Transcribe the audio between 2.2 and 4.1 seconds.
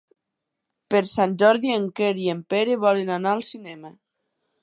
i en Pere volen anar al cinema.